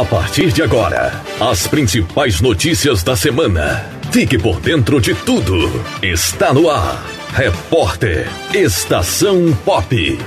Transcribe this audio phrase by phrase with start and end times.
[0.00, 3.84] A partir de agora, as principais notícias da semana.
[4.10, 5.70] Fique por dentro de tudo.
[6.02, 7.04] Está no ar.
[7.34, 10.18] Repórter Estação Pop.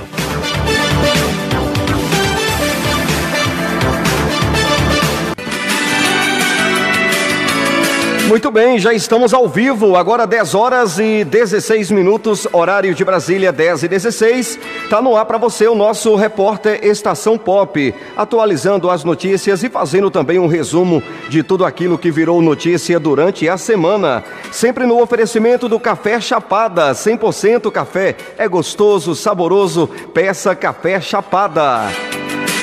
[8.26, 13.52] Muito bem, já estamos ao vivo, agora 10 horas e 16 minutos, horário de Brasília,
[13.52, 14.58] 10 e 16.
[14.88, 20.10] Tá no ar para você o nosso repórter Estação Pop, atualizando as notícias e fazendo
[20.10, 24.24] também um resumo de tudo aquilo que virou notícia durante a semana.
[24.50, 31.90] Sempre no oferecimento do Café Chapada, 100% café, é gostoso, saboroso, peça Café Chapada.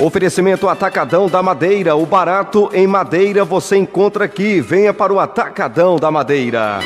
[0.01, 1.95] Oferecimento Atacadão da Madeira.
[1.95, 4.59] O barato em madeira você encontra aqui.
[4.59, 6.79] Venha para o Atacadão da Madeira.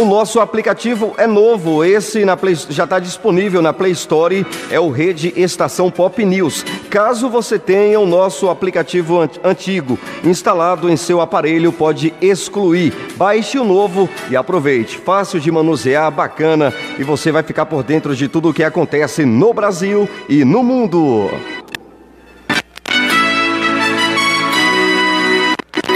[0.00, 4.90] O nosso aplicativo é novo, esse Play, já está disponível na Play Store, é o
[4.90, 6.64] Rede Estação Pop News.
[6.88, 12.92] Caso você tenha o nosso aplicativo antigo instalado em seu aparelho, pode excluir.
[13.16, 14.98] Baixe o novo e aproveite.
[14.98, 19.24] Fácil de manusear, bacana e você vai ficar por dentro de tudo o que acontece
[19.24, 21.28] no Brasil e no mundo.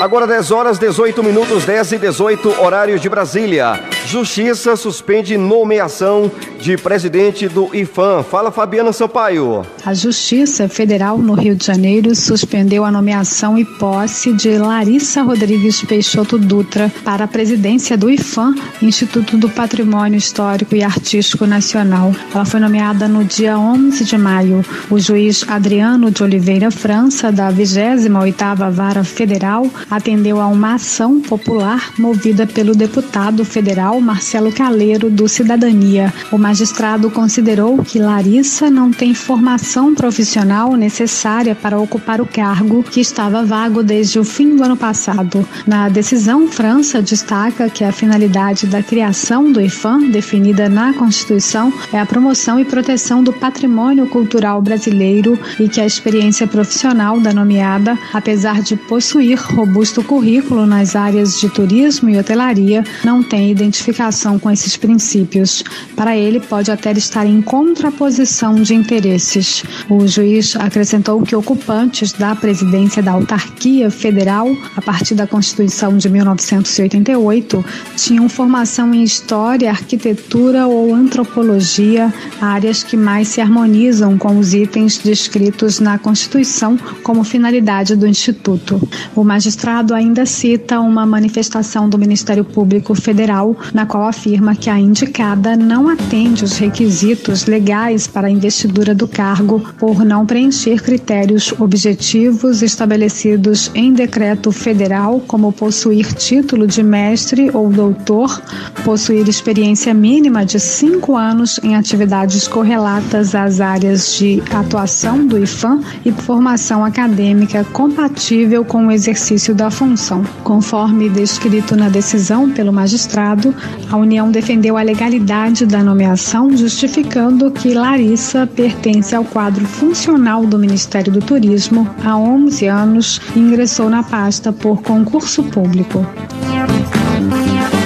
[0.02, 3.91] Agora 10 horas 18 minutos 10 e 18 horário de Brasília.
[4.06, 6.30] Justiça suspende nomeação
[6.60, 8.22] de presidente do IFAM.
[8.22, 9.64] Fala Fabiana Sampaio.
[9.84, 15.82] A Justiça Federal no Rio de Janeiro suspendeu a nomeação e posse de Larissa Rodrigues
[15.82, 22.14] Peixoto Dutra para a presidência do IFAM, Instituto do Patrimônio Histórico e Artístico Nacional.
[22.34, 24.64] Ela foi nomeada no dia 11 de maio.
[24.90, 31.92] O juiz Adriano de Oliveira França, da 28ª Vara Federal, atendeu a uma ação popular
[31.98, 36.12] movida pelo deputado federal Marcelo Caleiro, do Cidadania.
[36.30, 43.00] O magistrado considerou que Larissa não tem formação profissional necessária para ocupar o cargo que
[43.00, 45.46] estava vago desde o fim do ano passado.
[45.66, 51.98] Na decisão, França destaca que a finalidade da criação do IFAM, definida na Constituição, é
[51.98, 57.98] a promoção e proteção do patrimônio cultural brasileiro e que a experiência profissional da nomeada,
[58.12, 64.38] apesar de possuir robusto currículo nas áreas de turismo e hotelaria, não tem identificação identificação
[64.38, 65.64] com esses princípios.
[65.96, 69.64] Para ele, pode até estar em contraposição de interesses.
[69.90, 76.08] O juiz acrescentou que ocupantes da presidência da autarquia federal, a partir da Constituição de
[76.08, 77.64] 1988,
[77.96, 84.98] tinham formação em história, arquitetura ou antropologia, áreas que mais se harmonizam com os itens
[84.98, 88.80] descritos na Constituição como finalidade do Instituto.
[89.16, 94.78] O magistrado ainda cita uma manifestação do Ministério Público Federal na qual afirma que a
[94.78, 101.52] indicada não atende os requisitos legais para a investidura do cargo por não preencher critérios
[101.58, 108.40] objetivos estabelecidos em decreto federal, como possuir título de mestre ou doutor,
[108.84, 115.80] possuir experiência mínima de cinco anos em atividades correlatas às áreas de atuação do IFAM
[116.04, 120.24] e formação acadêmica compatível com o exercício da função.
[120.44, 123.54] Conforme descrito na decisão pelo magistrado,
[123.90, 130.58] a União defendeu a legalidade da nomeação, justificando que Larissa pertence ao quadro funcional do
[130.58, 136.06] Ministério do Turismo há 11 anos e ingressou na pasta por concurso público.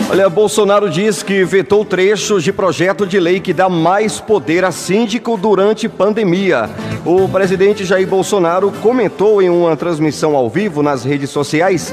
[0.09, 4.71] Olha, Bolsonaro diz que vetou trechos de projeto de lei que dá mais poder a
[4.71, 6.71] síndico durante pandemia.
[7.05, 11.93] O presidente Jair Bolsonaro comentou em uma transmissão ao vivo nas redes sociais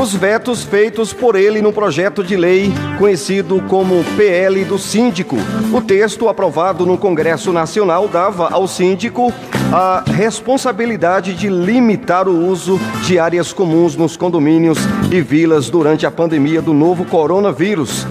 [0.00, 5.36] os vetos feitos por ele no projeto de lei conhecido como PL do Síndico.
[5.72, 9.32] O texto aprovado no Congresso Nacional dava ao síndico
[9.72, 14.78] a responsabilidade de limitar o uso de áreas comuns nos condomínios
[15.10, 18.06] e vilas durante a pandemia do novo coronavírus.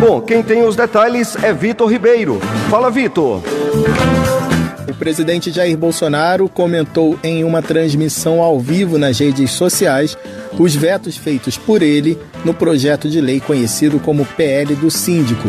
[0.00, 2.40] Bom, quem tem os detalhes é Vitor Ribeiro.
[2.68, 3.40] Fala, Vitor.
[4.88, 10.16] O presidente Jair Bolsonaro comentou em uma transmissão ao vivo nas redes sociais
[10.58, 15.48] os vetos feitos por ele no projeto de lei conhecido como PL do Síndico.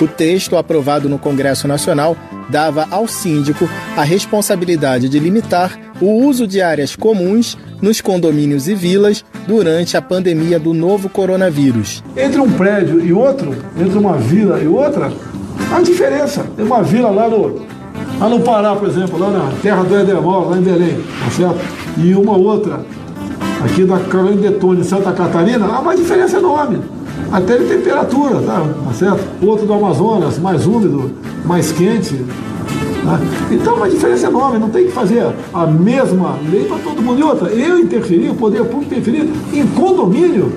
[0.00, 2.16] O texto, aprovado no Congresso Nacional,
[2.52, 8.74] dava ao síndico a responsabilidade de limitar o uso de áreas comuns nos condomínios e
[8.74, 12.04] vilas durante a pandemia do novo coronavírus.
[12.14, 15.10] Entre um prédio e outro, entre uma vila e outra,
[15.72, 16.44] há diferença.
[16.54, 17.62] Tem uma vila lá no,
[18.20, 21.60] lá no Pará, por exemplo, lá na terra do Edemol, lá em Belém, tá certo?
[21.96, 22.84] E uma outra,
[23.64, 26.80] aqui da Carolina Detone, Santa Catarina, há uma diferença enorme.
[27.30, 29.24] Até de temperatura, tá, tá certo?
[29.44, 31.10] Outro do Amazonas, mais úmido,
[31.44, 33.20] mais quente, né?
[33.50, 37.20] Então, uma diferença enorme, não tem que fazer a mesma lei para todo mundo.
[37.20, 40.52] E outra, eu interferir, o poder público interferir em condomínio.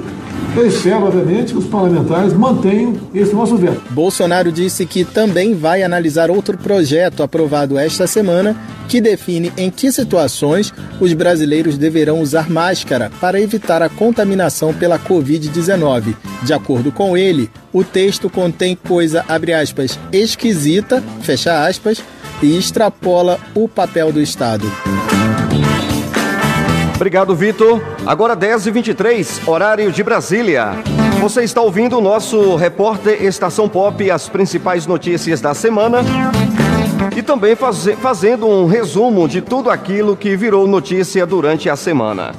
[0.56, 3.81] Eu espero, obviamente, que os parlamentares mantenham esse nosso veto.
[3.90, 8.56] Bolsonaro disse que também vai analisar outro projeto aprovado esta semana
[8.88, 14.98] que define em que situações os brasileiros deverão usar máscara para evitar a contaminação pela
[14.98, 16.16] Covid-19.
[16.44, 22.02] De acordo com ele, o texto contém coisa, abre aspas, esquisita, fecha aspas,
[22.42, 24.66] e extrapola o papel do Estado.
[26.95, 27.81] Obrigado, Vitor.
[28.06, 30.71] Agora 10h23, horário de Brasília.
[31.19, 36.00] Você está ouvindo o nosso repórter Estação Pop, as principais notícias da semana.
[37.15, 42.31] E também faz, fazendo um resumo de tudo aquilo que virou notícia durante a semana.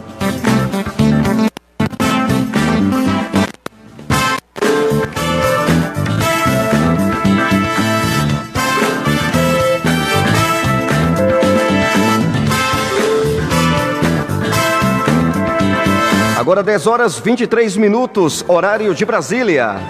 [16.47, 19.81] Agora 10 horas 23 minutos, horário de Brasília.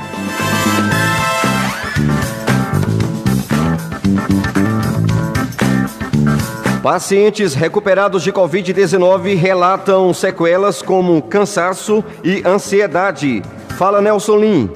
[6.82, 13.42] Pacientes recuperados de Covid-19 relatam sequelas como cansaço e ansiedade.
[13.76, 14.70] Fala Nelson Lim.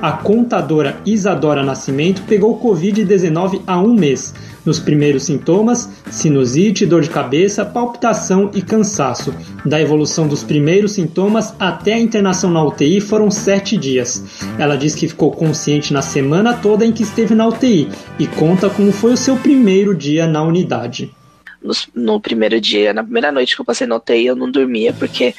[0.00, 4.32] A contadora Isadora Nascimento pegou Covid-19 há um mês.
[4.66, 9.32] Nos primeiros sintomas, sinusite, dor de cabeça, palpitação e cansaço.
[9.64, 14.42] Da evolução dos primeiros sintomas até a internação na UTI foram sete dias.
[14.58, 18.68] Ela diz que ficou consciente na semana toda em que esteve na UTI e conta
[18.68, 21.14] como foi o seu primeiro dia na unidade.
[21.62, 24.92] No, no, primeiro dia, na primeira noite que eu passei na UTI, eu não dormia
[24.92, 25.32] porque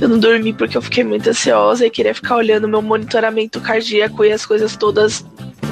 [0.00, 4.24] eu não dormi porque eu fiquei muito ansiosa e queria ficar olhando meu monitoramento cardíaco
[4.24, 5.24] e as coisas todas,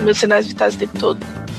[0.02, 1.49] meus sinais vitais o tempo todo.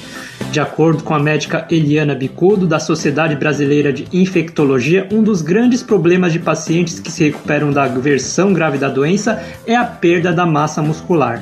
[0.51, 5.81] De acordo com a médica Eliana Bicudo, da Sociedade Brasileira de Infectologia, um dos grandes
[5.81, 10.45] problemas de pacientes que se recuperam da versão grave da doença é a perda da
[10.45, 11.41] massa muscular.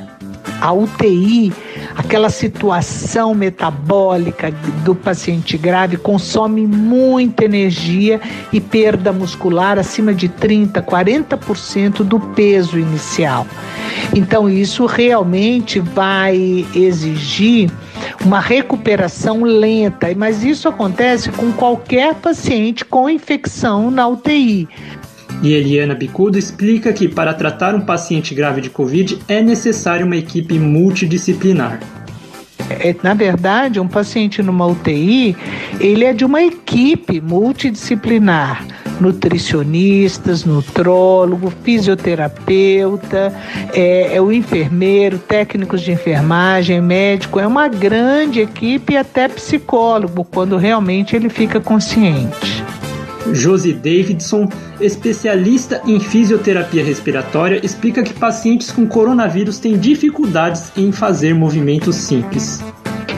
[0.62, 1.52] A UTI,
[1.96, 4.52] aquela situação metabólica
[4.86, 8.22] do paciente grave, consome muita energia
[8.54, 13.48] e perda muscular acima de 30%, 40% do peso inicial.
[14.14, 17.72] Então, isso realmente vai exigir
[18.26, 24.68] uma recuperação lenta, mas isso acontece com qualquer paciente com infecção na UTI.
[25.42, 30.18] E Eliana Bicudo explica que para tratar um paciente grave de Covid é necessário uma
[30.18, 31.80] equipe multidisciplinar.
[32.70, 35.36] É, na verdade, um paciente numa UTI,
[35.80, 38.66] ele é de uma equipe multidisciplinar
[39.00, 43.34] nutricionistas, nutrólogo, fisioterapeuta,
[43.74, 50.24] é, é, o enfermeiro, técnicos de enfermagem, médico, é uma grande equipe e até psicólogo,
[50.24, 52.59] quando realmente ele fica consciente.
[53.34, 61.34] Josie Davidson, especialista em fisioterapia respiratória, explica que pacientes com coronavírus têm dificuldades em fazer
[61.34, 62.60] movimentos simples.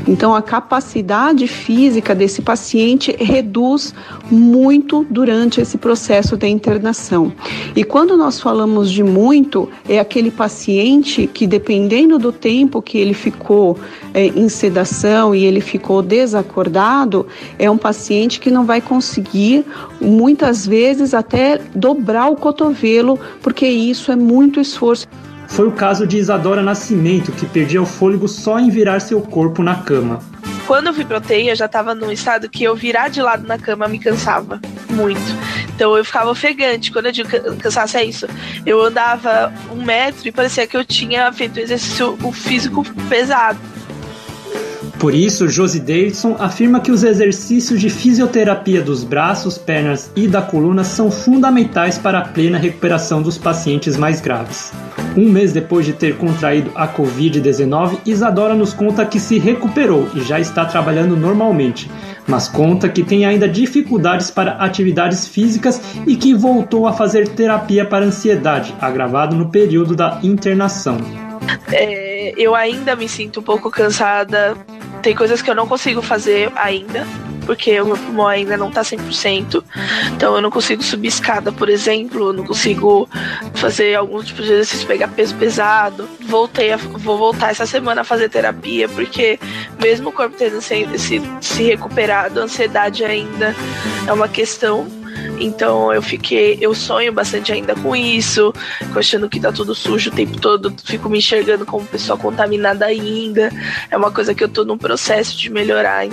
[0.08, 3.93] Então, a capacidade física desse paciente reduz
[4.29, 7.31] muito durante esse processo de internação.
[7.75, 13.13] E quando nós falamos de muito, é aquele paciente que, dependendo do tempo que ele
[13.13, 13.77] ficou
[14.13, 17.27] é, em sedação e ele ficou desacordado,
[17.60, 19.65] é um paciente que não vai conseguir,
[20.00, 25.08] muitas vezes, até dobrar o cotovelo, porque isso é muito esforço.
[25.51, 29.62] Foi o caso de Isadora Nascimento, que perdia o fôlego só em virar seu corpo
[29.62, 30.20] na cama.
[30.65, 33.88] Quando eu UTI, eu já tava num estado que eu virar de lado na cama
[33.88, 35.22] me cansava muito.
[35.75, 36.91] Então eu ficava ofegante.
[36.91, 38.27] Quando eu digo cansaço é isso.
[38.65, 43.60] Eu andava um metro e parecia que eu tinha feito exercício físico pesado.
[45.01, 50.43] Por isso, Josie Davidson afirma que os exercícios de fisioterapia dos braços, pernas e da
[50.43, 54.72] coluna são fundamentais para a plena recuperação dos pacientes mais graves.
[55.17, 60.22] Um mês depois de ter contraído a Covid-19, Isadora nos conta que se recuperou e
[60.22, 61.89] já está trabalhando normalmente,
[62.27, 67.84] mas conta que tem ainda dificuldades para atividades físicas e que voltou a fazer terapia
[67.84, 71.00] para ansiedade, agravado no período da internação.
[71.72, 74.55] É, eu ainda me sinto um pouco cansada
[75.01, 77.05] tem coisas que eu não consigo fazer ainda,
[77.46, 79.63] porque o meu pulmão ainda não tá 100%.
[80.15, 83.10] Então eu não consigo subir escada, por exemplo, eu não consigo
[83.55, 86.08] fazer algum tipo de exercício, pegar peso pesado.
[86.22, 89.39] Voltei a, vou voltar essa semana a fazer terapia, porque
[89.81, 93.55] mesmo o corpo tendo se, se, se recuperado, a ansiedade ainda
[94.08, 95.00] é uma questão
[95.41, 98.53] então eu fiquei, eu sonho bastante ainda com isso,
[98.95, 103.51] achando que tá tudo sujo o tempo todo, fico me enxergando como pessoa contaminada ainda.
[103.89, 106.07] É uma coisa que eu tô num processo de melhorar.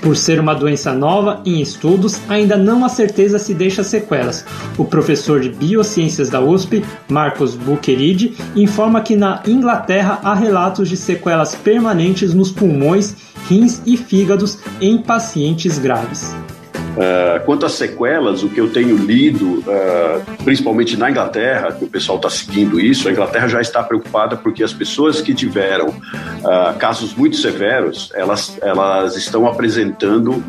[0.00, 4.44] Por ser uma doença nova em estudos, ainda não há certeza se deixa sequelas.
[4.78, 10.96] O professor de Biociências da USP, Marcos Bucheridi, informa que na Inglaterra há relatos de
[10.96, 13.16] sequelas permanentes nos pulmões,
[13.48, 16.32] rins e fígados em pacientes graves.
[16.96, 21.88] Uh, quanto às sequelas, o que eu tenho lido, uh, principalmente na Inglaterra, que o
[21.88, 26.78] pessoal está seguindo isso, a Inglaterra já está preocupada porque as pessoas que tiveram uh,
[26.78, 30.42] casos muito severos, elas, elas estão apresentando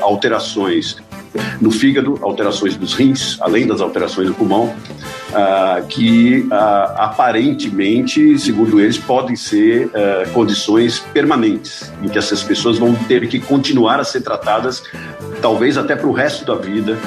[0.00, 0.96] alterações
[1.60, 6.54] no fígado, alterações dos rins, além das alterações do pulmão, uh, que uh,
[6.96, 13.40] aparentemente, segundo eles, podem ser uh, condições permanentes, em que essas pessoas vão ter que
[13.40, 14.82] continuar a ser tratadas,
[15.40, 16.98] talvez até para o resto da vida,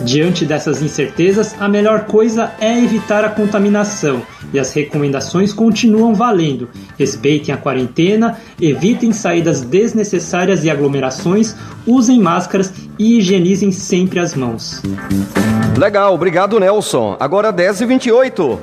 [0.00, 6.68] Diante dessas incertezas, a melhor coisa é evitar a contaminação e as recomendações continuam valendo.
[6.98, 11.54] Respeitem a quarentena, evitem saídas desnecessárias e aglomerações,
[11.86, 14.82] usem máscaras e higienizem sempre as mãos.
[15.76, 17.16] Legal, obrigado Nelson.
[17.18, 18.58] Agora 10h28.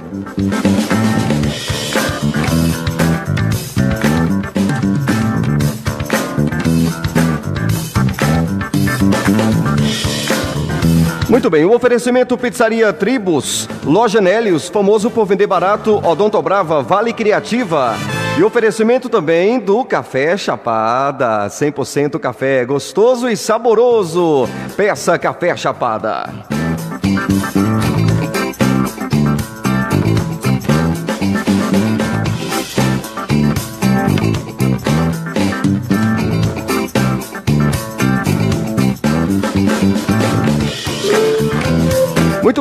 [11.35, 17.93] Muito bem, o oferecimento Pizzaria Tribos, Loja Nélios, famoso por vender barato, Odontobrava, Vale Criativa.
[18.39, 24.47] E oferecimento também do Café Chapada, 100% café gostoso e saboroso.
[24.77, 26.54] Peça Café Chapada.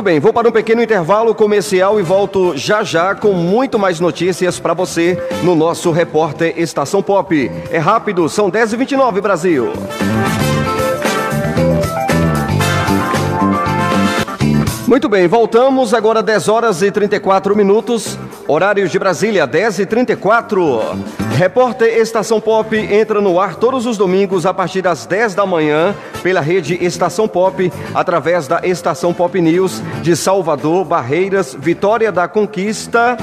[0.05, 4.59] Bem, vou para um pequeno intervalo comercial e volto já já com muito mais notícias
[4.59, 7.51] para você no nosso repórter Estação Pop.
[7.71, 9.73] É rápido, são 10h29 Brasil.
[14.87, 20.79] Muito bem, voltamos agora 10 horas e 34 minutos, horário de Brasília, 10 e 34.
[21.35, 25.95] Repórter Estação Pop entra no ar todos os domingos a partir das 10 da manhã
[26.21, 33.17] pela rede Estação Pop, através da Estação Pop News de Salvador, Barreiras, Vitória da Conquista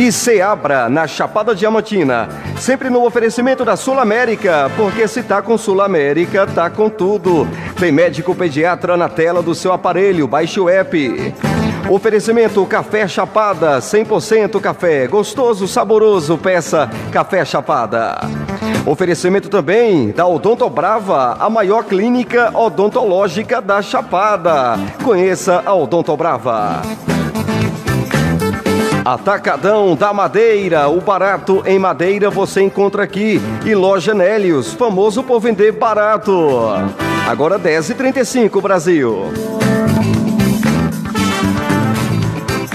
[0.00, 2.26] e Seabra, na Chapada Diamantina.
[2.58, 7.46] Sempre no oferecimento da Sul América, porque se tá com Sul América, tá com tudo.
[7.78, 11.34] Tem médico pediatra na tela do seu aparelho, baixe o app.
[11.90, 18.20] Oferecimento Café Chapada, 100% café, gostoso, saboroso, peça Café Chapada.
[18.86, 24.78] Oferecimento também da Odonto Brava, a maior clínica odontológica da Chapada.
[25.04, 26.80] Conheça a Odonto Brava.
[29.04, 33.40] Atacadão da Madeira, o barato em madeira você encontra aqui.
[33.64, 36.32] E Loja Nélios, famoso por vender barato.
[37.26, 39.24] Agora 10h35, Brasil.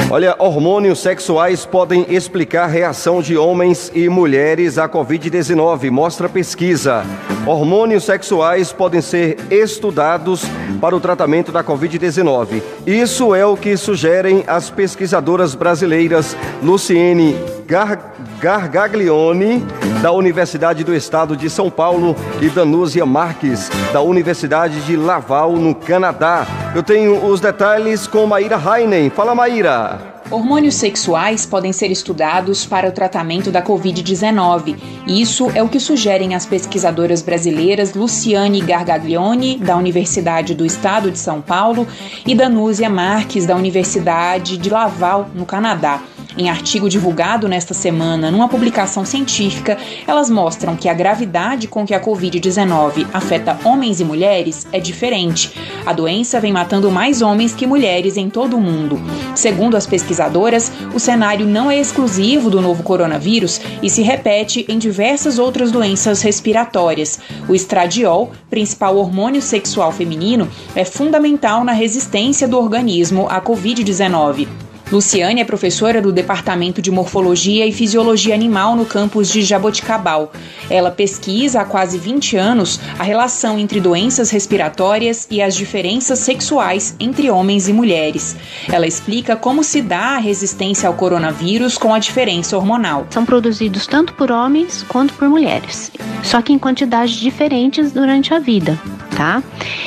[0.10, 7.04] Olha, hormônios sexuais podem explicar reação de homens e mulheres à Covid-19, mostra pesquisa.
[7.46, 10.44] Hormônios sexuais podem ser estudados
[10.80, 12.62] para o tratamento da Covid-19.
[12.86, 17.36] Isso é o que sugerem as pesquisadoras brasileiras Luciene
[17.66, 19.65] Gar Gargaglione,
[20.01, 25.74] da Universidade do Estado de São Paulo, e Danúzia Marques, da Universidade de Laval, no
[25.74, 26.46] Canadá.
[26.75, 29.10] Eu tenho os detalhes com Maíra Heinen.
[29.10, 30.15] Fala, Maíra.
[30.32, 34.75] Hormônios sexuais podem ser estudados para o tratamento da Covid-19.
[35.08, 41.20] Isso é o que sugerem as pesquisadoras brasileiras Luciane Gargaglione, da Universidade do Estado de
[41.20, 41.88] São Paulo,
[42.25, 46.01] e Danúzia Marques, da Universidade de Laval, no Canadá.
[46.38, 51.94] Em artigo divulgado nesta semana numa publicação científica, elas mostram que a gravidade com que
[51.94, 55.54] a Covid-19 afeta homens e mulheres é diferente.
[55.86, 59.01] A doença vem matando mais homens que mulheres em todo o mundo.
[59.34, 64.77] Segundo as pesquisadoras, o cenário não é exclusivo do novo coronavírus e se repete em
[64.77, 67.18] diversas outras doenças respiratórias.
[67.48, 74.64] O estradiol, principal hormônio sexual feminino, é fundamental na resistência do organismo à Covid-19.
[74.92, 80.32] Luciane é professora do Departamento de Morfologia e Fisiologia Animal no campus de Jaboticabal.
[80.70, 86.96] Ela pesquisa há quase 20 anos a relação entre doenças respiratórias e as diferenças sexuais
[87.00, 88.36] entre homens e mulheres.
[88.72, 93.08] Ela explica como se dá a resistência ao coronavírus com a diferença hormonal.
[93.10, 98.39] São produzidos tanto por homens quanto por mulheres, só que em quantidades diferentes durante a
[98.39, 98.80] vida,
[99.15, 99.41] tá?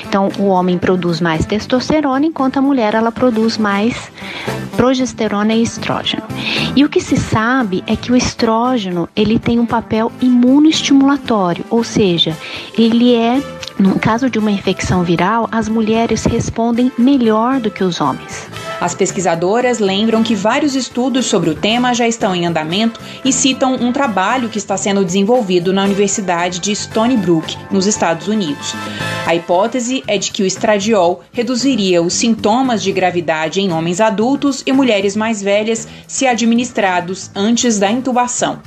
[0.07, 4.11] Então, o homem produz mais testosterona, enquanto a mulher ela produz mais
[4.77, 6.23] progesterona e estrógeno.
[6.75, 11.85] E o que se sabe é que o estrógeno ele tem um papel imunoestimulatório, ou
[11.85, 12.37] seja,
[12.77, 13.43] ele é
[13.79, 18.48] no caso de uma infecção viral, as mulheres respondem melhor do que os homens.
[18.81, 23.75] As pesquisadoras lembram que vários estudos sobre o tema já estão em andamento e citam
[23.75, 28.75] um trabalho que está sendo desenvolvido na Universidade de Stony Brook, nos Estados Unidos.
[29.27, 34.63] A hipótese é de que o estradiol reduziria os sintomas de gravidade em homens adultos
[34.65, 38.61] e mulheres mais velhas se administrados antes da intubação.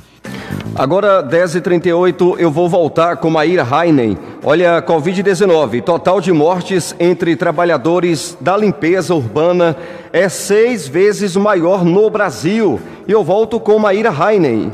[0.74, 4.16] Agora, 10h38, eu vou voltar com Maíra Heinen.
[4.42, 9.76] Olha, Covid-19, total de mortes entre trabalhadores da limpeza urbana
[10.12, 12.80] é seis vezes maior no Brasil.
[13.06, 14.72] E eu volto com Maíra Heinen.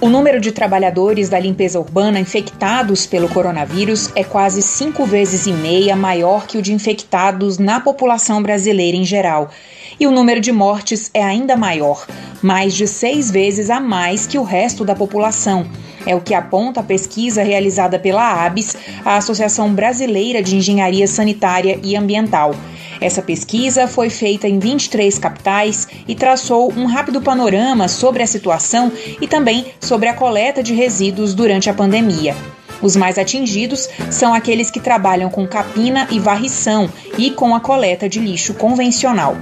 [0.00, 5.52] O número de trabalhadores da limpeza urbana infectados pelo coronavírus é quase cinco vezes e
[5.52, 9.50] meia maior que o de infectados na população brasileira em geral.
[9.98, 12.06] E o número de mortes é ainda maior,
[12.40, 15.66] mais de seis vezes a mais que o resto da população.
[16.08, 21.78] É o que aponta a pesquisa realizada pela ABS, a Associação Brasileira de Engenharia Sanitária
[21.82, 22.54] e Ambiental.
[22.98, 28.90] Essa pesquisa foi feita em 23 capitais e traçou um rápido panorama sobre a situação
[29.20, 32.34] e também sobre a coleta de resíduos durante a pandemia.
[32.80, 38.08] Os mais atingidos são aqueles que trabalham com capina e varrição e com a coleta
[38.08, 39.36] de lixo convencional.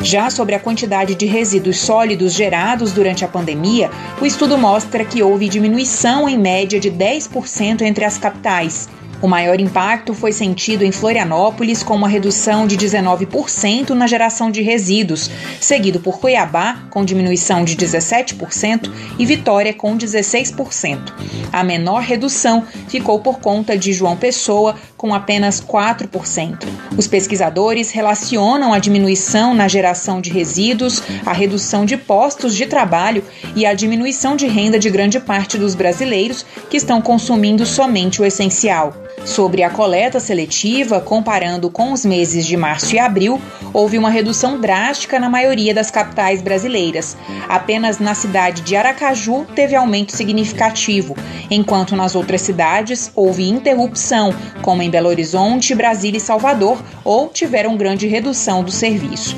[0.00, 5.22] Já sobre a quantidade de resíduos sólidos gerados durante a pandemia, o estudo mostra que
[5.22, 8.88] houve diminuição em média de 10% entre as capitais.
[9.20, 14.62] O maior impacto foi sentido em Florianópolis, com uma redução de 19% na geração de
[14.62, 15.28] resíduos,
[15.60, 21.12] seguido por Cuiabá, com diminuição de 17%, e Vitória, com 16%.
[21.52, 26.64] A menor redução ficou por conta de João Pessoa, com apenas 4%.
[26.96, 33.24] Os pesquisadores relacionam a diminuição na geração de resíduos, a redução de postos de trabalho
[33.56, 38.24] e a diminuição de renda de grande parte dos brasileiros que estão consumindo somente o
[38.24, 39.07] essencial.
[39.24, 43.40] Sobre a coleta seletiva, comparando com os meses de março e abril,
[43.72, 47.16] houve uma redução drástica na maioria das capitais brasileiras.
[47.48, 51.16] Apenas na cidade de Aracaju teve aumento significativo,
[51.50, 57.76] enquanto nas outras cidades houve interrupção, como em Belo Horizonte, Brasília e Salvador, ou tiveram
[57.76, 59.36] grande redução do serviço.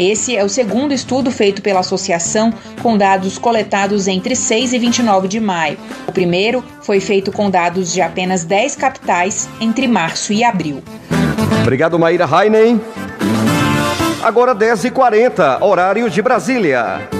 [0.00, 5.28] Esse é o segundo estudo feito pela associação com dados coletados entre 6 e 29
[5.28, 5.76] de maio.
[6.08, 10.82] O primeiro foi feito com dados de apenas 10 capitais entre março e abril.
[11.60, 12.80] Obrigado, Maíra Heinen.
[14.22, 17.19] Agora 10h40, horário de Brasília.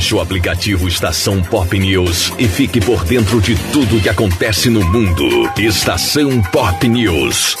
[0.00, 4.82] Baixe o aplicativo Estação Pop News e fique por dentro de tudo que acontece no
[4.82, 5.28] mundo.
[5.58, 7.54] Estação Pop News.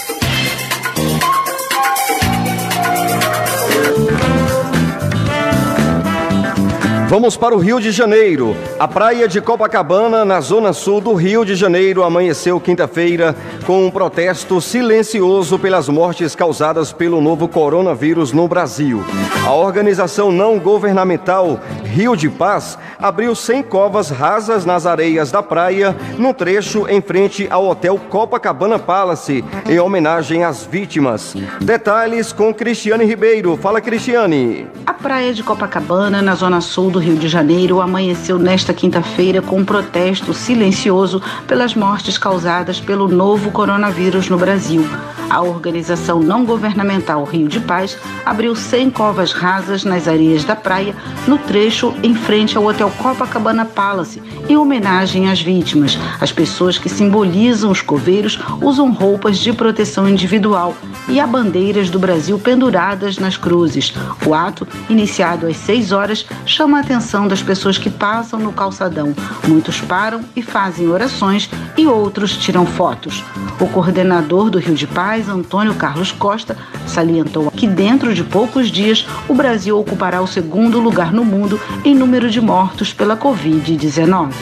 [7.10, 8.56] Vamos para o Rio de Janeiro.
[8.78, 13.34] A praia de Copacabana, na zona sul do Rio de Janeiro, amanheceu quinta-feira
[13.66, 19.02] com um protesto silencioso pelas mortes causadas pelo novo coronavírus no Brasil.
[19.44, 25.96] A organização não governamental Rio de Paz abriu 100 covas rasas nas areias da praia,
[26.16, 31.34] no trecho em frente ao Hotel Copacabana Palace, em homenagem às vítimas.
[31.60, 33.56] Detalhes com Cristiane Ribeiro.
[33.56, 34.68] Fala, Cristiane.
[34.86, 39.58] A praia de Copacabana, na zona sul do Rio de Janeiro amanheceu nesta quinta-feira com
[39.58, 44.84] um protesto silencioso pelas mortes causadas pelo novo coronavírus no Brasil.
[45.30, 50.92] A organização não governamental Rio de Paz abriu 100 covas rasas nas areias da praia,
[51.26, 55.96] no trecho em frente ao Hotel Copacabana Palace, em homenagem às vítimas.
[56.20, 60.74] As pessoas que simbolizam os coveiros usam roupas de proteção individual
[61.08, 63.94] e há bandeiras do Brasil penduradas nas cruzes.
[64.26, 69.14] O ato, iniciado às 6 horas, chama a atenção das pessoas que passam no calçadão.
[69.46, 73.24] Muitos param e fazem orações e outros tiram fotos.
[73.60, 76.56] O coordenador do Rio de Paz, Antônio Carlos Costa,
[76.86, 81.94] salientou que dentro de poucos dias o Brasil ocupará o segundo lugar no mundo em
[81.94, 84.32] número de mortos pela Covid-19.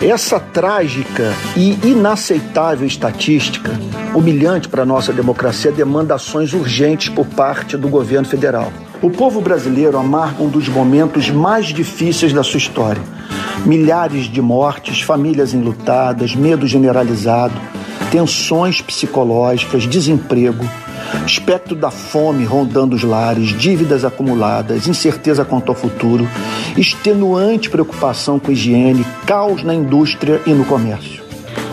[0.00, 3.72] Essa trágica e inaceitável estatística,
[4.14, 8.72] humilhante para a nossa democracia, demanda ações urgentes por parte do governo federal.
[9.02, 13.02] O povo brasileiro amarga um dos momentos mais difíceis da sua história.
[13.66, 17.54] Milhares de mortes, famílias enlutadas, medo generalizado,
[18.10, 20.64] tensões psicológicas, desemprego,
[21.26, 26.28] espectro da fome rondando os lares, dívidas acumuladas, incerteza quanto ao futuro,
[26.76, 31.27] extenuante preocupação com higiene, caos na indústria e no comércio.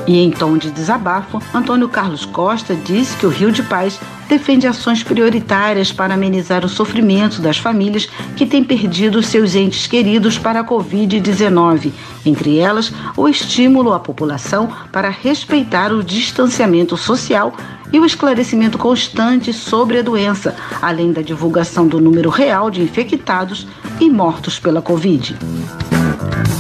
[0.08, 4.68] E em tom de desabafo, Antônio Carlos Costa disse que o Rio de Paz defende
[4.68, 10.60] ações prioritárias para amenizar o sofrimento das famílias que têm perdido seus entes queridos para
[10.60, 11.92] a Covid-19,
[12.26, 17.54] entre elas o estímulo à população para respeitar o distanciamento social
[17.92, 23.68] e o esclarecimento constante sobre a doença, além da divulgação do número real de infectados
[24.00, 25.36] e mortos pela Covid.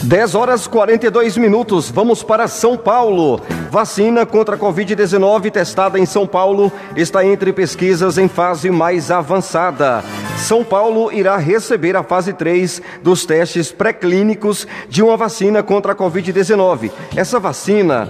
[0.05, 1.89] 10 horas 42 minutos.
[1.89, 3.41] Vamos para São Paulo.
[3.71, 10.03] Vacina contra a Covid-19 testada em São Paulo está entre pesquisas em fase mais avançada.
[10.37, 15.95] São Paulo irá receber a fase 3 dos testes pré-clínicos de uma vacina contra a
[15.95, 16.91] Covid-19.
[17.15, 18.07] Essa vacina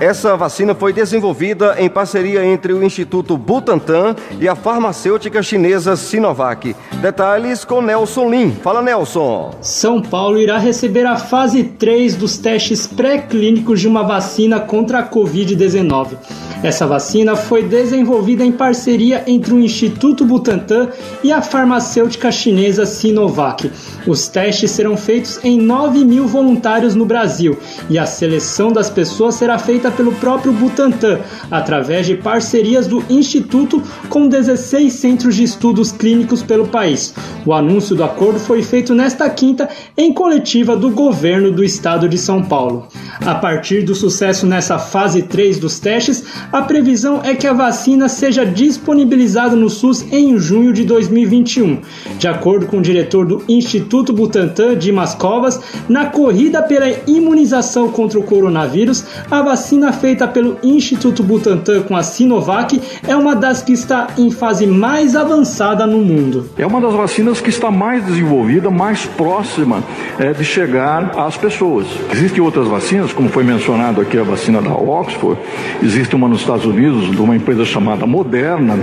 [0.00, 6.74] essa vacina foi desenvolvida em parceria entre o Instituto Butantan e a farmacêutica chinesa Sinovac.
[7.02, 8.52] Detalhes com Nelson Lim.
[8.52, 9.50] Fala, Nelson.
[9.60, 15.08] São Paulo irá receber a fase 3 dos testes pré-clínicos de uma vacina contra a
[15.08, 16.16] Covid-19.
[16.62, 20.88] Essa vacina foi desenvolvida em parceria entre o Instituto Butantan
[21.22, 23.70] e a farmacêutica chinesa Sinovac.
[24.06, 27.56] Os testes serão feitos em 9 mil voluntários no Brasil
[27.88, 31.20] e a seleção das pessoas será feita pelo próprio Butantan,
[31.50, 37.14] através de parcerias do Instituto com 16 centros de estudos clínicos pelo país.
[37.46, 42.18] O anúncio do acordo foi feito nesta quinta em coletiva do governo do estado de
[42.18, 42.88] São Paulo.
[43.24, 48.08] A partir do sucesso nessa fase 3 dos testes, a previsão é que a vacina
[48.08, 51.80] seja disponibilizada no SUS em junho de 2021.
[52.18, 58.18] De acordo com o diretor do Instituto Butantan, Dimas Covas, na corrida pela imunização contra
[58.18, 63.72] o coronavírus, a vacina feita pelo Instituto Butantan com a Sinovac é uma das que
[63.72, 66.50] está em fase mais avançada no mundo.
[66.58, 69.82] É uma das vacinas que está mais desenvolvida, mais próxima
[70.18, 71.86] é, de chegar às pessoas.
[72.12, 75.40] Existem outras vacinas, como foi mencionado aqui a vacina da Oxford,
[75.82, 78.76] existe uma nos Estados Unidos de uma empresa chamada Moderna.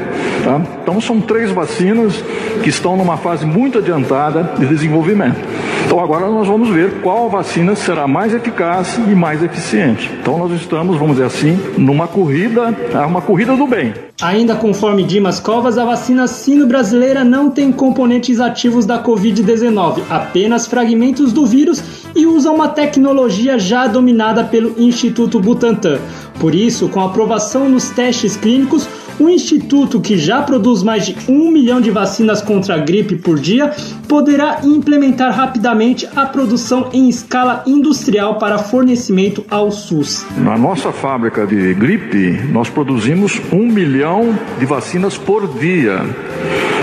[0.44, 0.62] Tá?
[0.82, 2.24] Então são três vacinas
[2.66, 5.38] que estão numa fase muito adiantada de desenvolvimento.
[5.86, 10.10] Então agora nós vamos ver qual vacina será mais eficaz e mais eficiente.
[10.20, 13.06] Então nós estamos, vamos dizer assim, numa corrida, tá?
[13.06, 13.94] uma corrida do bem.
[14.20, 21.32] Ainda conforme Dimas Covas, a vacina sino-brasileira não tem componentes ativos da Covid-19, apenas fragmentos
[21.32, 21.84] do vírus
[22.16, 26.00] e usa uma tecnologia já dominada pelo Instituto Butantan.
[26.40, 31.52] Por isso, com aprovação nos testes clínicos, o instituto, que já produz mais de um
[31.52, 33.72] milhão de vacinas contra a gripe por dia,
[34.08, 40.26] poderá implementar rapidamente a produção em escala industrial para fornecimento ao SUS.
[40.38, 46.02] Na nossa fábrica de gripe, nós produzimos um milhão de vacinas por dia.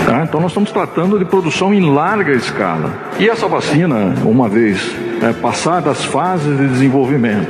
[0.07, 0.25] Tá?
[0.25, 2.93] Então, nós estamos tratando de produção em larga escala.
[3.19, 4.91] E essa vacina, uma vez
[5.23, 7.47] é, passadas as fases de desenvolvimento,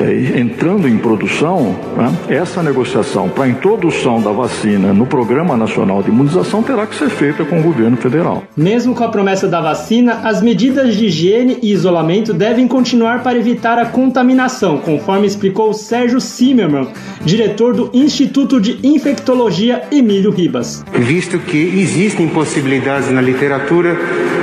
[0.00, 6.02] é, entrando em produção, né, essa negociação para a introdução da vacina no Programa Nacional
[6.02, 8.42] de Imunização terá que ser feita com o governo federal.
[8.56, 13.38] Mesmo com a promessa da vacina, as medidas de higiene e isolamento devem continuar para
[13.38, 16.88] evitar a contaminação, conforme explicou Sérgio Zimmermann,
[17.24, 20.84] diretor do Instituto de Infectologia Emílio Ribas.
[20.92, 23.96] Visto que existem possibilidades na literatura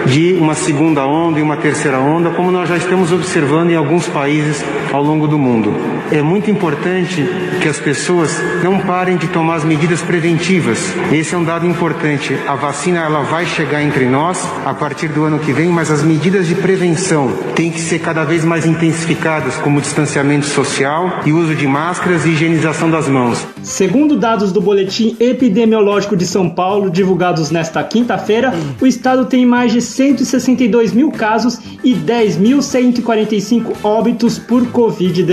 [0.06, 4.08] de uma segunda onda e uma terceira onda, como nós já estamos observando em alguns
[4.08, 5.74] países ao longo do mundo.
[6.12, 7.26] É muito importante
[7.62, 10.94] que as pessoas não parem de tomar as medidas preventivas.
[11.12, 12.38] Esse é um dado importante.
[12.48, 16.04] A vacina ela vai chegar entre nós a partir do ano que vem, mas as
[16.04, 21.56] medidas de prevenção têm que ser cada vez mais intensificadas, como distanciamento social e uso
[21.56, 23.46] de máscaras e higienização das mãos.
[23.64, 29.72] Segundo dados do Boletim Epidemiológico de São Paulo, divulgados nesta quinta-feira, o estado tem mais
[29.72, 35.31] de 162 mil casos e 10.145 óbitos por Covid-19.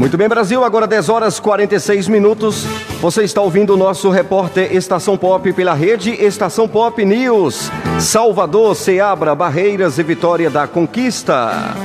[0.00, 2.64] Muito bem, Brasil, agora 10 horas 46 minutos.
[3.02, 7.70] Você está ouvindo o nosso repórter Estação Pop pela rede Estação Pop News.
[7.98, 11.76] Salvador, Ceabra, Barreiras e Vitória da Conquista.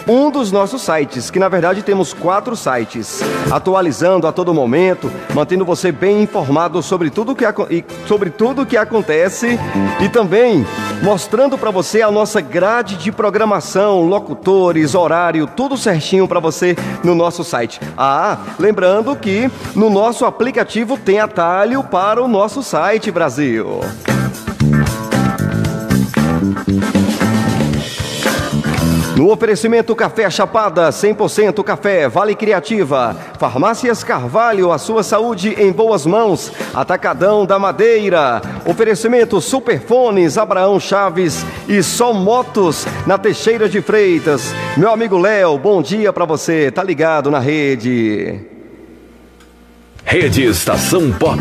[0.09, 5.65] um dos nossos sites, que na verdade temos quatro sites, atualizando a todo momento, mantendo
[5.65, 7.45] você bem informado sobre tudo que,
[8.07, 9.59] sobre tudo que acontece
[10.01, 10.65] e também
[11.03, 17.15] mostrando para você a nossa grade de programação, locutores, horário, tudo certinho para você no
[17.15, 17.81] nosso site.
[17.97, 23.81] Ah, lembrando que no nosso aplicativo tem atalho para o nosso site, Brasil.
[29.17, 36.05] No oferecimento Café Chapada, 100% café, Vale Criativa, Farmácias Carvalho, a sua saúde em boas
[36.05, 44.53] mãos, Atacadão da Madeira, oferecimento Superfones, Abraão Chaves e Som Motos na Teixeira de Freitas.
[44.77, 48.39] Meu amigo Léo, bom dia para você, tá ligado na rede.
[50.05, 51.41] Rede Estação Pop.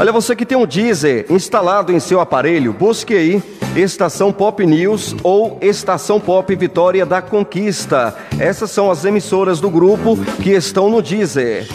[0.00, 3.42] Olha, você que tem um Deezer instalado em seu aparelho, busque aí
[3.76, 8.16] Estação Pop News ou Estação Pop Vitória da Conquista.
[8.38, 11.68] Essas são as emissoras do grupo que estão no Deezer.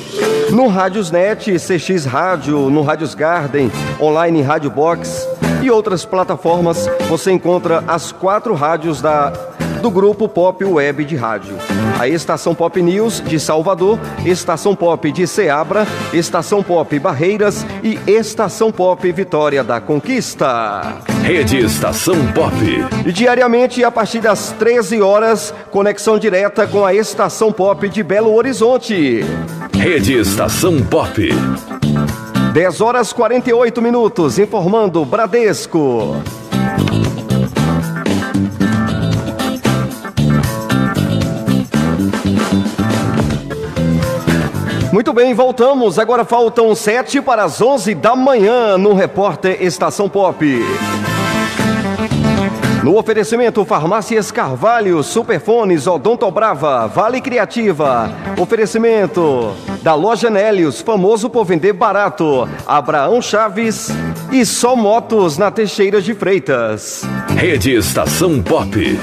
[0.50, 5.30] No Rádiosnet, CX Rádio, no Rádios Garden, online Rádio Box
[5.62, 9.55] e outras plataformas, você encontra as quatro rádios da
[9.86, 11.56] do grupo Pop Web de Rádio.
[12.00, 18.72] A Estação Pop News de Salvador, Estação Pop de Ceabra, Estação Pop Barreiras e Estação
[18.72, 20.98] Pop Vitória da Conquista.
[21.22, 22.56] Rede Estação Pop.
[23.06, 28.34] E diariamente, a partir das 13 horas, conexão direta com a Estação Pop de Belo
[28.34, 29.24] Horizonte.
[29.72, 31.30] Rede Estação Pop.
[32.54, 36.16] 10 horas 48 minutos, informando Bradesco.
[44.96, 46.00] Muito bem, voltamos.
[46.00, 50.46] Agora faltam sete para as onze da manhã no Repórter Estação Pop.
[52.82, 58.10] No oferecimento Farmácias Carvalho, Superfones, Odonto Brava, Vale Criativa.
[58.40, 59.54] Oferecimento
[59.84, 62.48] da Loja Nélios, famoso por vender barato.
[62.66, 63.90] Abraão Chaves
[64.32, 67.04] e Só Motos na Teixeira de Freitas.
[67.36, 68.98] Rede Estação Pop.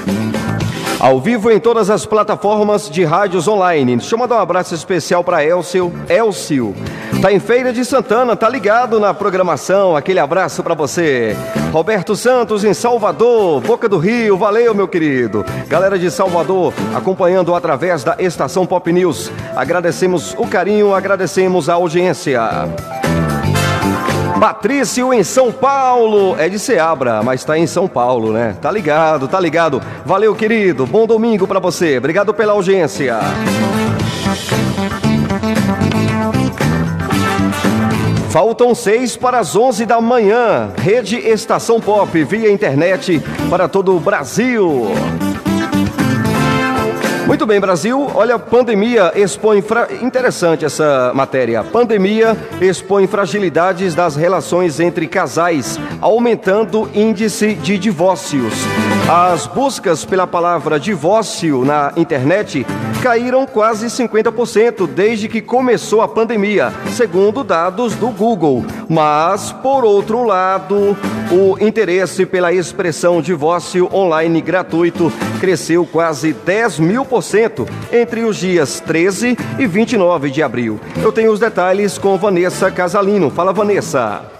[1.02, 3.96] Ao vivo em todas as plataformas de rádios online.
[3.96, 5.92] Deixa eu mandar um abraço especial para Elcio.
[6.08, 6.76] Elcio.
[7.20, 9.96] Tá em Feira de Santana, tá ligado na programação.
[9.96, 11.36] Aquele abraço para você.
[11.72, 14.36] Roberto Santos em Salvador, Boca do Rio.
[14.36, 15.44] Valeu, meu querido.
[15.66, 19.28] Galera de Salvador, acompanhando através da estação Pop News.
[19.56, 22.40] Agradecemos o carinho, agradecemos a audiência.
[24.42, 26.34] Patrício em São Paulo.
[26.36, 28.56] É de Seabra, mas está em São Paulo, né?
[28.60, 29.80] Tá ligado, tá ligado.
[30.04, 30.84] Valeu, querido.
[30.84, 31.98] Bom domingo para você.
[31.98, 33.20] Obrigado pela audiência.
[38.30, 40.72] Faltam seis para as onze da manhã.
[40.76, 44.88] Rede Estação Pop via internet para todo o Brasil.
[47.26, 48.10] Muito bem, Brasil.
[48.14, 49.62] Olha, pandemia expõe.
[49.62, 49.88] Fra...
[50.00, 51.62] Interessante essa matéria.
[51.62, 58.52] Pandemia expõe fragilidades das relações entre casais, aumentando índice de divórcios.
[59.08, 62.66] As buscas pela palavra divórcio na internet
[63.02, 68.64] caíram quase 50% desde que começou a pandemia, segundo dados do Google.
[68.88, 70.96] Mas, por outro lado,
[71.30, 78.38] o interesse pela expressão divórcio online gratuito cresceu quase 10 mil por cento entre os
[78.38, 80.80] dias 13 e 29 de abril.
[80.96, 83.30] Eu tenho os detalhes com Vanessa Casalino.
[83.30, 84.32] Fala, Vanessa.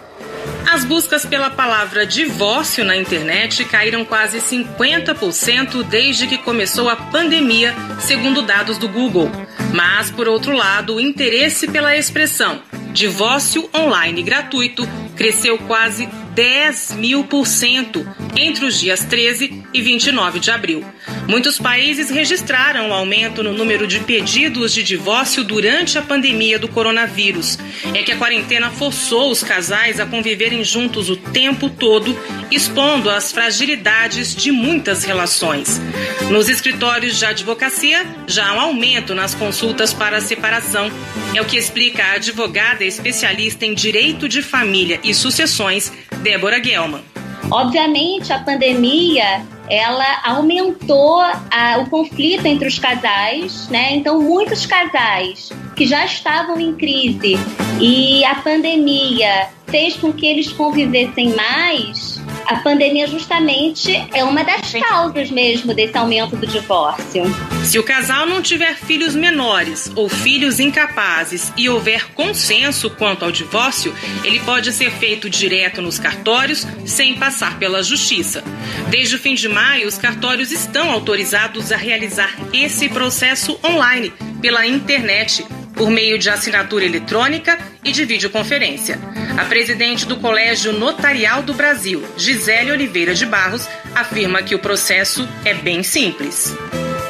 [0.72, 7.74] As buscas pela palavra divórcio na internet caíram quase 50% desde que começou a pandemia,
[8.00, 9.30] segundo dados do Google.
[9.74, 17.24] Mas, por outro lado, o interesse pela expressão divórcio online gratuito cresceu quase 10 mil
[17.24, 18.06] por cento
[18.37, 20.85] entre os dias 13 e 29 de abril.
[21.28, 26.68] Muitos países registraram um aumento no número de pedidos de divórcio durante a pandemia do
[26.68, 27.58] coronavírus.
[27.94, 32.18] É que a quarentena forçou os casais a conviverem juntos o tempo todo,
[32.50, 35.80] expondo as fragilidades de muitas relações.
[36.28, 40.90] Nos escritórios de advocacia, já há um aumento nas consultas para a separação.
[41.35, 47.02] É o que explica a advogada especialista em direito de família e sucessões, Débora Gelman.
[47.50, 53.94] Obviamente, a pandemia ela aumentou a, o conflito entre os casais, né?
[53.96, 57.35] Então, muitos casais que já estavam em crise
[57.81, 64.72] e a pandemia fez com que eles convivessem mais, a pandemia justamente é uma das
[64.72, 67.24] causas mesmo desse aumento do divórcio.
[67.64, 73.33] Se o casal não tiver filhos menores ou filhos incapazes e houver consenso quanto ao
[73.33, 78.42] divórcio, ele pode ser feito direto nos cartórios sem passar pela justiça.
[78.88, 84.66] Desde o fim de maio, os cartórios estão autorizados a realizar esse processo online pela
[84.66, 88.98] internet por meio de assinatura eletrônica e de videoconferência.
[89.37, 95.28] A presidente do Colégio Notarial do Brasil, Gisele Oliveira de Barros, afirma que o processo
[95.44, 96.54] é bem simples.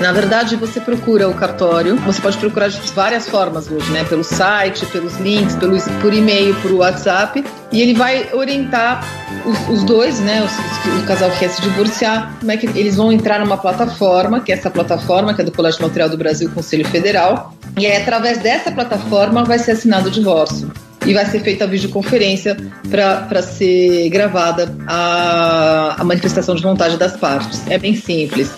[0.03, 4.03] Na verdade, você procura o cartório, você pode procurar de várias formas hoje, né?
[4.03, 9.07] Pelo site, pelos links, pelo, por e-mail, por WhatsApp, e ele vai orientar
[9.47, 10.43] os, os dois, né?
[10.43, 14.41] Os, o casal que quer se divorciar, como é que eles vão entrar numa plataforma,
[14.41, 17.97] que é essa plataforma, que é do Colégio Notarial do Brasil, Conselho Federal, e aí,
[17.97, 20.71] através dessa plataforma, vai ser assinado o divórcio
[21.07, 22.57] e vai ser feita a videoconferência
[22.91, 27.63] para ser gravada a, a, manifestação de vontade das partes.
[27.69, 28.51] É bem simples.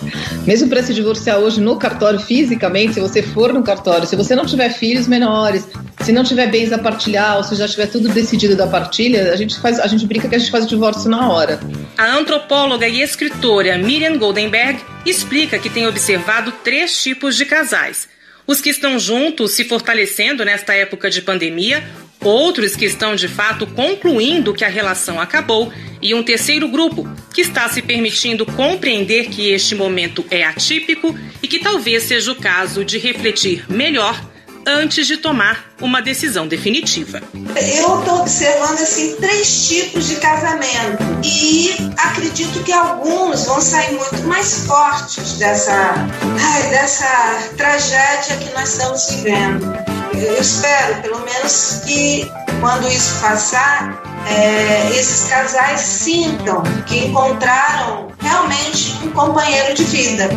[0.46, 4.34] Mesmo para se divorciar hoje no cartório, fisicamente, se você for no cartório, se você
[4.34, 5.66] não tiver filhos menores,
[6.00, 9.36] se não tiver bens a partilhar, ou se já tiver tudo decidido da partilha, a
[9.36, 11.58] gente faz, a gente brinca que a gente faz o divórcio na hora.
[11.96, 18.13] A antropóloga e escritora Miriam Goldenberg explica que tem observado três tipos de casais.
[18.46, 21.82] Os que estão juntos se fortalecendo nesta época de pandemia,
[22.20, 27.40] outros que estão de fato concluindo que a relação acabou e um terceiro grupo que
[27.40, 32.84] está se permitindo compreender que este momento é atípico e que talvez seja o caso
[32.84, 34.33] de refletir melhor
[34.66, 37.22] antes de tomar uma decisão definitiva.
[37.56, 44.22] Eu estou observando assim três tipos de casamento e acredito que alguns vão sair muito
[44.26, 45.94] mais fortes dessa,
[46.40, 49.74] ai, dessa tragédia que nós estamos vivendo.
[50.14, 58.98] Eu espero, pelo menos, que quando isso passar, é, esses casais sintam que encontraram realmente
[59.04, 60.28] um companheiro de vida.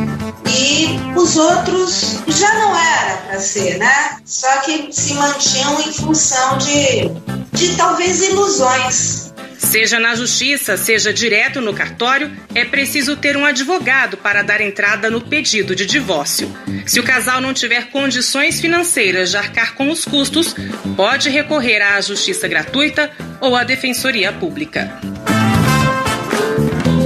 [0.50, 4.18] E os outros já não era para ser, né?
[4.26, 7.10] Só que se mantinham em função de,
[7.54, 9.27] de talvez ilusões.
[9.58, 15.10] Seja na justiça, seja direto no cartório, é preciso ter um advogado para dar entrada
[15.10, 16.56] no pedido de divórcio.
[16.86, 20.56] Se o casal não tiver condições financeiras de arcar com os custos,
[20.96, 25.00] pode recorrer à justiça gratuita ou à defensoria pública.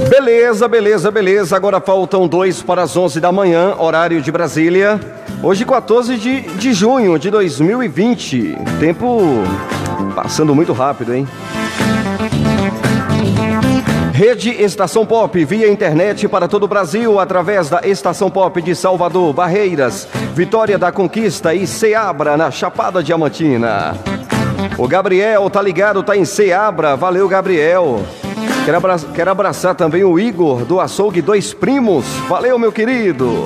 [0.08, 1.56] Beleza, beleza, beleza.
[1.56, 5.00] Agora faltam dois para as 11 da manhã, horário de Brasília.
[5.42, 8.54] Hoje, 14 de, de junho de 2020.
[8.78, 9.42] Tempo
[10.14, 11.26] passando muito rápido, hein?
[14.12, 19.32] Rede Estação Pop, via internet para todo o Brasil, através da Estação Pop de Salvador,
[19.32, 23.96] Barreiras, Vitória da Conquista e Ceabra, na Chapada Diamantina.
[24.76, 28.02] O Gabriel tá ligado, tá em Ceabra, valeu Gabriel.
[28.66, 28.80] Quero,
[29.14, 33.44] quero abraçar também o Igor, do Açougue Dois Primos, valeu meu querido.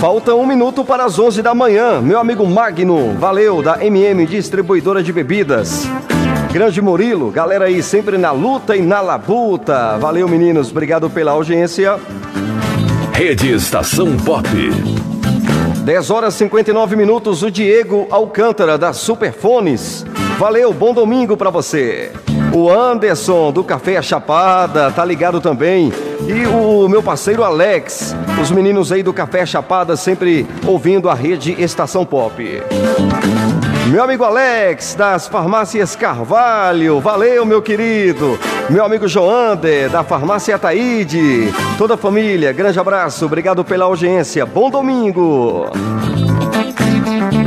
[0.00, 2.00] Falta um minuto para as 11 da manhã.
[2.00, 5.86] Meu amigo Magno, valeu, da MM Distribuidora de Bebidas.
[6.56, 9.98] Grande Murilo, galera aí sempre na luta e na labuta.
[9.98, 12.00] Valeu, meninos, obrigado pela audiência.
[13.12, 14.48] Rede Estação Pop.
[15.84, 20.06] 10 horas e 59 minutos, o Diego Alcântara da Superfones.
[20.38, 22.10] Valeu, bom domingo para você.
[22.54, 25.92] O Anderson do Café Chapada, tá ligado também.
[26.26, 31.54] E o meu parceiro Alex, os meninos aí do Café Chapada sempre ouvindo a rede
[31.62, 32.42] Estação Pop.
[33.86, 38.36] Meu amigo Alex, das farmácias Carvalho, valeu, meu querido.
[38.68, 41.52] Meu amigo Joander, da farmácia Ataíde.
[41.78, 44.44] Toda a família, grande abraço, obrigado pela audiência.
[44.44, 45.70] Bom domingo.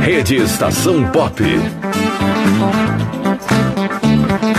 [0.02, 1.42] Rede Estação Pop.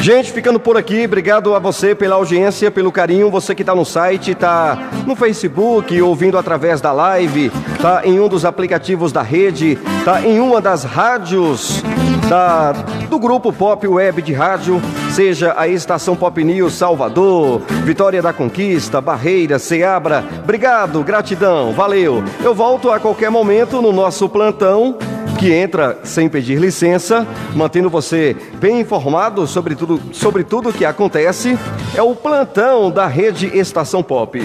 [0.01, 3.85] Gente, ficando por aqui, obrigado a você pela audiência, pelo carinho, você que está no
[3.85, 9.77] site, está no Facebook, ouvindo através da live, está em um dos aplicativos da rede,
[9.99, 11.83] está em uma das rádios
[12.27, 12.71] da,
[13.11, 14.81] do grupo Pop Web de rádio,
[15.11, 20.23] seja a estação Pop News Salvador, Vitória da Conquista, Barreira, Seabra.
[20.43, 22.23] Obrigado, gratidão, valeu.
[22.43, 24.97] Eu volto a qualquer momento no nosso plantão
[25.39, 31.57] que entra sem pedir licença, mantendo você bem informado sobre tudo, sobre tudo que acontece,
[31.95, 34.39] é o plantão da rede Estação Pop.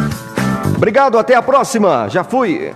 [0.75, 2.09] Obrigado, até a próxima.
[2.09, 2.73] Já fui.